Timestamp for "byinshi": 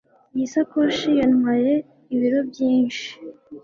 2.49-3.07